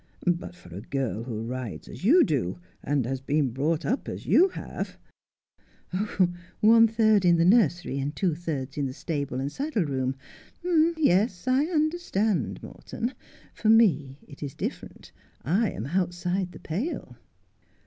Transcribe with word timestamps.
But 0.25 0.55
for 0.55 0.75
a 0.75 0.81
girl 0.81 1.25
who 1.25 1.43
rides 1.43 1.87
as 1.87 2.03
you 2.03 2.23
do, 2.23 2.57
and 2.81 3.05
who 3.05 3.09
has 3.09 3.21
been 3.21 3.51
brought 3.51 3.85
up 3.85 4.09
as 4.09 4.25
you 4.25 4.49
have' 4.49 4.97
Link 5.93 6.09
by 6.17 6.23
Link. 6.23 6.31
117' 6.61 6.69
One 6.71 6.87
third 6.87 7.23
in 7.23 7.35
the 7.35 7.45
nursery, 7.45 7.99
and 7.99 8.15
two 8.15 8.33
thirds 8.33 8.77
in 8.79 8.87
the 8.87 8.93
stable 8.93 9.39
and 9.39 9.51
saddle 9.51 9.85
room. 9.85 10.15
Yes, 10.97 11.47
I 11.47 11.65
understand, 11.65 12.63
Morton— 12.63 13.13
for 13.53 13.69
me 13.69 14.17
it 14.27 14.41
is 14.41 14.55
different. 14.55 15.11
I 15.43 15.69
am 15.69 15.85
outside 15.85 16.53
the 16.53 16.59
pale.' 16.59 17.15